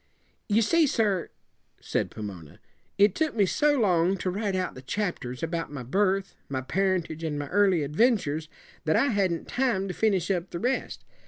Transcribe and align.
"You 0.49 0.63
see, 0.63 0.87
sir," 0.87 1.29
said 1.79 2.09
Pomona, 2.09 2.59
"it 2.97 3.13
took 3.13 3.35
me 3.35 3.45
so 3.45 3.79
long 3.79 4.17
to 4.17 4.31
write 4.31 4.55
out 4.55 4.73
the 4.73 4.81
chapters 4.81 5.43
about 5.43 5.71
my 5.71 5.83
birth, 5.83 6.33
my 6.49 6.61
parentage, 6.61 7.23
and 7.23 7.37
my 7.37 7.47
early 7.49 7.83
adventures, 7.83 8.49
that 8.85 8.95
I 8.95 9.09
hadn't 9.09 9.47
time 9.47 9.87
to 9.89 9.93
finish 9.93 10.31
up 10.31 10.49
the 10.49 10.57
rest. 10.59 11.05